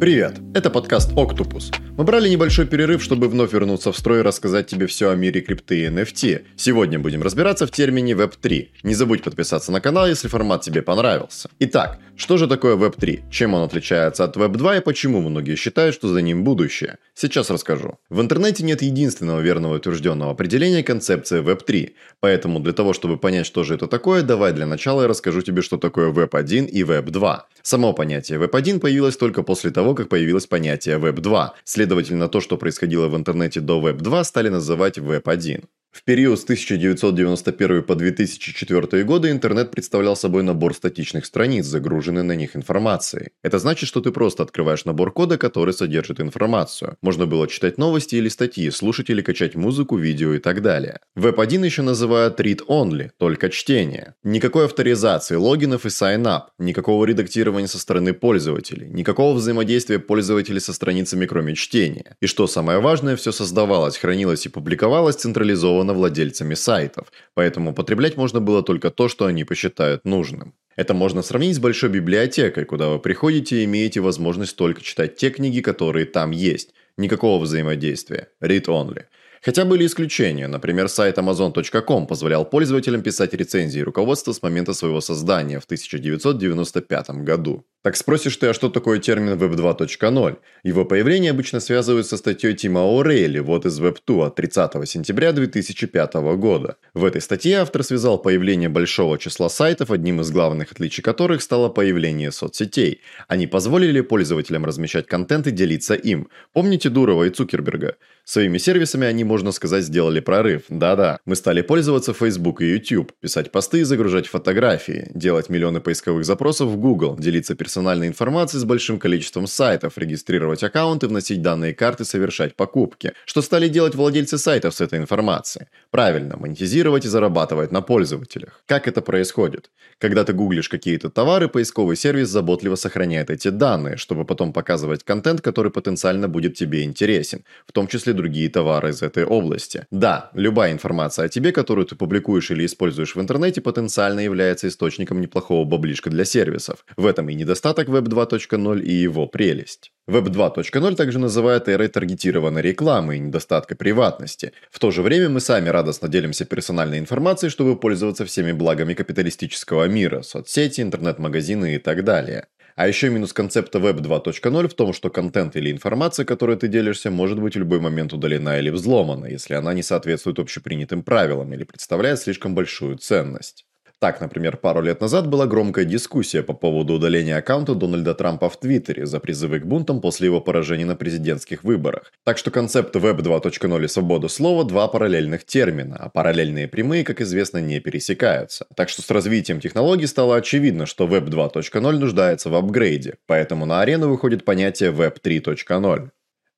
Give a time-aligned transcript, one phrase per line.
[0.00, 1.74] Привет, это подкаст Octopus.
[1.96, 5.40] Мы брали небольшой перерыв, чтобы вновь вернуться в строй и рассказать тебе все о мире
[5.40, 6.44] крипты и NFT.
[6.54, 8.68] Сегодня будем разбираться в термине Web3.
[8.84, 11.50] Не забудь подписаться на канал, если формат тебе понравился.
[11.58, 13.30] Итак, что же такое Web3?
[13.30, 16.98] Чем он отличается от Web2 и почему многие считают, что за ним будущее?
[17.14, 17.98] Сейчас расскажу.
[18.10, 21.92] В интернете нет единственного верного утвержденного определения концепции Web3.
[22.18, 25.62] Поэтому для того, чтобы понять, что же это такое, давай для начала я расскажу тебе,
[25.62, 27.38] что такое Web1 и Web2.
[27.62, 31.50] Само понятие Web1 появилось только после того, как появилось понятие Web2.
[31.62, 35.64] Следовательно, то, что происходило в интернете до Web2, стали называть Web1.
[35.90, 42.32] В период с 1991 по 2004 годы интернет представлял собой набор статичных страниц, загруженной на
[42.32, 43.30] них информацией.
[43.42, 46.96] Это значит, что ты просто открываешь набор кода, который содержит информацию.
[47.00, 51.00] Можно было читать новости или статьи, слушать или качать музыку, видео и так далее.
[51.16, 54.14] Web1 еще называют read-only, только чтение.
[54.22, 61.24] Никакой авторизации, логинов и sign-up, никакого редактирования со стороны пользователей, никакого взаимодействия пользователей со страницами
[61.24, 62.16] кроме чтения.
[62.20, 68.16] И что самое важное, все создавалось, хранилось и публиковалось централизованно организовано владельцами сайтов, поэтому потреблять
[68.16, 70.52] можно было только то, что они посчитают нужным.
[70.76, 75.30] Это можно сравнить с большой библиотекой, куда вы приходите и имеете возможность только читать те
[75.30, 76.74] книги, которые там есть.
[76.96, 78.28] Никакого взаимодействия.
[78.42, 79.02] Read only.
[79.42, 85.58] Хотя были исключения, например, сайт Amazon.com позволял пользователям писать рецензии руководства с момента своего создания
[85.58, 87.64] в 1995 году.
[87.82, 90.38] Так спросишь ты, а что такое термин Web 2.0?
[90.64, 95.32] Его появление обычно связывают со статьей Тима О'Рейли «Вот из Web 2» от 30 сентября
[95.32, 96.76] 2005 года.
[96.92, 101.68] В этой статье автор связал появление большого числа сайтов, одним из главных отличий которых стало
[101.68, 103.00] появление соцсетей.
[103.28, 106.30] Они позволили пользователям размещать контент и делиться им.
[106.52, 107.94] Помните Дурова и Цукерберга?
[108.24, 110.64] Своими сервисами они, можно сказать, сделали прорыв.
[110.68, 116.26] Да-да, мы стали пользоваться Facebook и YouTube, писать посты и загружать фотографии, делать миллионы поисковых
[116.26, 122.06] запросов в Google, делиться персональной информацией с большим количеством сайтов, регистрировать аккаунты, вносить данные карты,
[122.06, 123.12] совершать покупки.
[123.26, 125.66] Что стали делать владельцы сайтов с этой информацией?
[125.90, 128.62] Правильно, монетизировать и зарабатывать на пользователях.
[128.64, 129.70] Как это происходит?
[129.98, 135.42] Когда ты гуглишь какие-то товары, поисковый сервис заботливо сохраняет эти данные, чтобы потом показывать контент,
[135.42, 139.86] который потенциально будет тебе интересен, в том числе другие товары из этой области.
[139.90, 145.20] Да, любая информация о тебе, которую ты публикуешь или используешь в интернете, потенциально является источником
[145.20, 146.86] неплохого баблишка для сервисов.
[146.96, 149.90] В этом и недостаток Web 2.0 и его прелесть.
[150.08, 154.52] Web 2.0 также называют эрой таргетированной рекламы и недостатка приватности.
[154.70, 159.88] В то же время мы сами радостно делимся персональной информацией, чтобы пользоваться всеми благами капиталистического
[159.88, 162.46] мира, соцсети, интернет-магазины и так далее.
[162.76, 167.10] А еще минус концепта Web 2.0 в том, что контент или информация, которой ты делишься,
[167.10, 171.64] может быть в любой момент удалена или взломана, если она не соответствует общепринятым правилам или
[171.64, 173.67] представляет слишком большую ценность.
[174.00, 178.58] Так, например, пару лет назад была громкая дискуссия по поводу удаления аккаунта Дональда Трампа в
[178.60, 182.12] Твиттере за призывы к бунтам после его поражения на президентских выборах.
[182.24, 187.20] Так что концепты Web 2.0 и свобода слова– два параллельных термина, а параллельные прямые, как
[187.20, 188.66] известно, не пересекаются.
[188.76, 193.80] Так что с развитием технологий стало очевидно, что Web 2.0 нуждается в апгрейде, поэтому на
[193.80, 196.10] арену выходит понятие Web 3.0.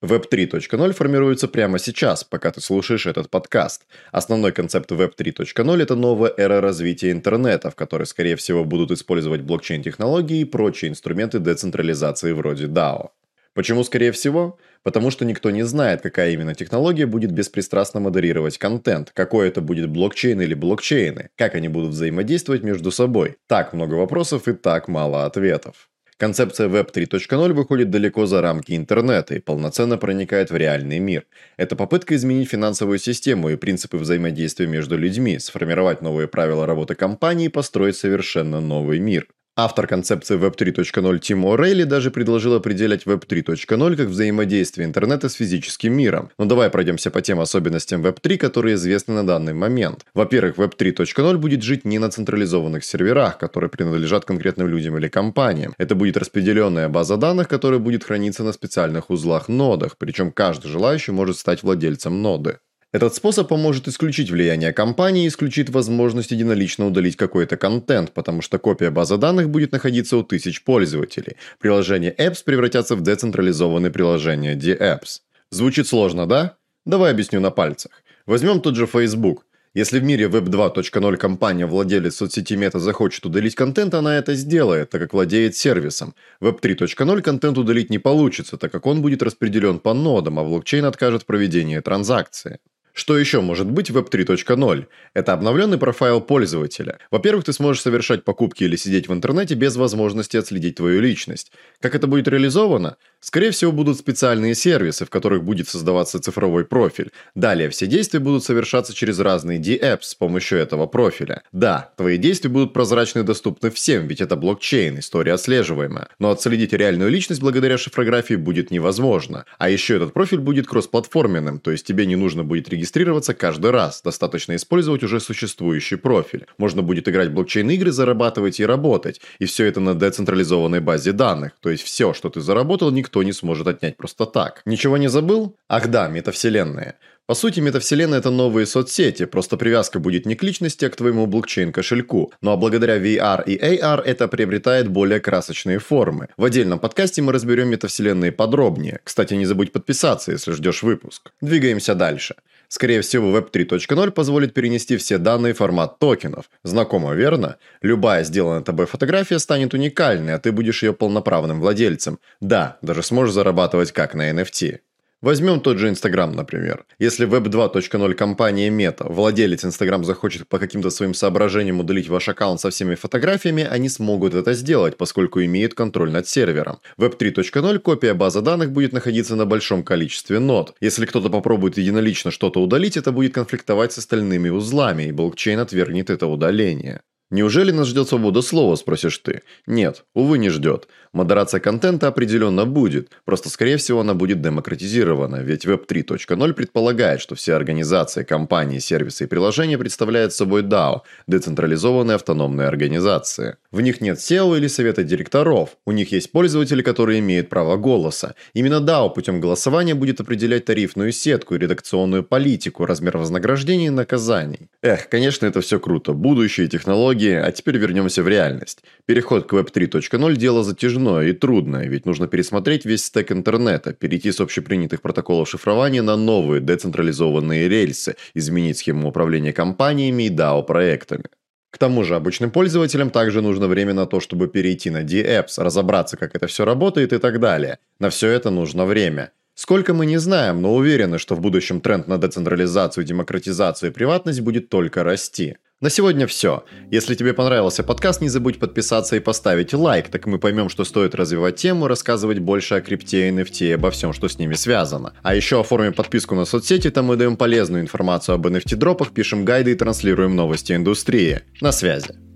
[0.03, 3.83] Web 3.0 формируется прямо сейчас, пока ты слушаешь этот подкаст.
[4.13, 9.43] Основной концепт Web 3.0– это новая эра развития интернета, в которой, скорее всего, будут использовать
[9.43, 13.11] блокчейн-технологии и прочие инструменты децентрализации вроде DAO.
[13.53, 14.59] Почему скорее всего?
[14.83, 19.91] Потому что никто не знает, какая именно технология будет беспристрастно модерировать контент, какой это будет
[19.91, 23.37] блокчейн или блокчейны, как они будут взаимодействовать между собой.
[23.47, 25.91] Так много вопросов и так мало ответов.
[26.21, 31.25] Концепция Web 3.0 выходит далеко за рамки интернета и полноценно проникает в реальный мир.
[31.57, 37.47] Это попытка изменить финансовую систему и принципы взаимодействия между людьми, сформировать новые правила работы компании
[37.47, 39.29] и построить совершенно новый мир.
[39.63, 45.35] Автор концепции Web 3.0 Тим О'Рейли даже предложил определять Web 3.0 как взаимодействие интернета с
[45.35, 46.31] физическим миром.
[46.39, 50.07] Но давай пройдемся по тем особенностям Web 3, которые известны на данный момент.
[50.15, 55.75] Во-первых, Web 3.0 будет жить не на централизованных серверах, которые принадлежат конкретным людям или компаниям.
[55.77, 61.37] Это будет распределенная база данных, которая будет храниться на специальных узлах-нодах, причем каждый желающий может
[61.37, 62.61] стать владельцем ноды.
[62.93, 68.59] Этот способ поможет исключить влияние компании и исключит возможность единолично удалить какой-то контент, потому что
[68.59, 71.37] копия базы данных будет находиться у тысяч пользователей.
[71.61, 75.21] Приложения Apps превратятся в децентрализованные приложения DApps.
[75.51, 76.57] Звучит сложно, да?
[76.85, 77.93] Давай объясню на пальцах.
[78.27, 79.47] Возьмем тот же Facebook.
[79.73, 84.91] Если в мире Web 2.0 компания, владелец соцсети Meta захочет удалить контент, она это сделает,
[84.91, 86.17] так как владеет сервисом.
[86.41, 90.85] Web 3.0 контент удалить не получится, так как он будет распределен по нодам, а блокчейн
[90.87, 92.59] откажет в проведении транзакции.
[92.93, 94.87] Что еще может быть в Web 3.0?
[95.15, 96.99] Это обновленный профайл пользователя.
[97.11, 101.53] Во-первых, ты сможешь совершать покупки или сидеть в интернете без возможности отследить твою личность.
[101.81, 102.97] Как это будет реализовано?
[103.21, 107.11] Скорее всего, будут специальные сервисы, в которых будет создаваться цифровой профиль.
[107.35, 111.43] Далее, все действия будут совершаться через разные D-apps с помощью этого профиля.
[111.53, 116.09] Да, твои действия будут прозрачны и доступны всем, ведь это блокчейн, история отслеживаемая.
[116.19, 119.45] Но отследить реальную личность благодаря шифрографии будет невозможно.
[119.59, 123.71] А еще этот профиль будет кроссплатформенным, то есть тебе не нужно будет регистрироваться регистрироваться каждый
[123.71, 124.01] раз.
[124.03, 126.47] Достаточно использовать уже существующий профиль.
[126.59, 129.21] Можно будет играть блокчейн-игры, зарабатывать и работать.
[129.39, 131.53] И все это на децентрализованной базе данных.
[131.61, 134.63] То есть все, что ты заработал, никто не сможет отнять просто так.
[134.65, 135.57] Ничего не забыл?
[135.69, 136.97] Ах да, метавселенная.
[137.31, 141.27] По сути, метавселенная– это новые соцсети, просто привязка будет не к личности, а к твоему
[141.27, 142.33] блокчейн-кошельку.
[142.41, 146.27] Ну а благодаря VR и AR это приобретает более красочные формы.
[146.37, 148.99] В отдельном подкасте мы разберем метавселенные подробнее.
[149.05, 151.31] Кстати, не забудь подписаться, если ждешь выпуск.
[151.41, 152.35] Двигаемся дальше.
[152.71, 156.49] Скорее всего, Web 3.0 позволит перенести все данные в формат токенов.
[156.63, 157.57] Знакомо, верно?
[157.83, 162.21] Любая сделанная тобой фотография станет уникальной, а ты будешь ее полноправным владельцем.
[162.41, 164.79] Да, даже сможешь зарабатывать как на NFT.
[165.23, 166.87] Возьмем тот же Инстаграм, например.
[166.99, 172.59] Если Web 2.0 компания Meta, владелец Инстаграм захочет по каким-то своим соображениям удалить ваш аккаунт
[172.59, 176.79] со всеми фотографиями, они смогут это сделать, поскольку имеют контроль над сервером.
[176.97, 180.75] Web 3.0 копия базы данных будет находиться на большом количестве нод.
[180.81, 186.09] Если кто-то попробует единолично что-то удалить, это будет конфликтовать с остальными узлами, и блокчейн отвергнет
[186.09, 187.03] это удаление.
[187.31, 189.43] Неужели нас ждет свобода слова, спросишь ты?
[189.67, 190.89] Нет, увы, не ждет.
[191.13, 197.37] Модерация контента определенно будет, просто скорее всего она будет демократизирована, ведь Web 3.0 предполагает, что
[197.37, 203.57] все организации, компании, сервисы и приложения представляют собой DAO– децентрализованные автономные организации.
[203.73, 208.35] В них нет SEO или совета директоров, у них есть пользователи, которые имеют право голоса.
[208.53, 214.69] Именно DAO путем голосования будет определять тарифную сетку редакционную политику, размер вознаграждений и наказаний.
[214.83, 218.83] Эх, конечно, это все круто, технологии, технологии, а теперь вернемся в реальность.
[219.07, 224.33] Переход к Web 3.0– дело затяжное и трудное, ведь нужно пересмотреть весь стек интернета, перейти
[224.33, 231.25] с общепринятых протоколов шифрования на новые децентрализованные рельсы, изменить схему управления компаниями и DAO-проектами.
[231.71, 236.17] К тому же обычным пользователям также нужно время на то, чтобы перейти на D-Apps, разобраться,
[236.17, 237.79] как это все работает и так далее.
[237.99, 239.33] На все это нужно время.
[239.55, 244.41] Сколько мы не знаем, но уверены, что в будущем тренд на децентрализацию, демократизацию и приватность
[244.41, 245.59] будет только расти.
[245.81, 246.65] На сегодня все.
[246.91, 251.15] Если тебе понравился подкаст, не забудь подписаться и поставить лайк, так мы поймем, что стоит
[251.15, 255.15] развивать тему, рассказывать больше о крипте и NFT и обо всем, что с ними связано.
[255.23, 259.73] А еще оформим подписку на соцсети, там мы даем полезную информацию об NFT-дропах, пишем гайды
[259.73, 261.41] и транслируем новости индустрии.
[261.63, 262.30] На связи.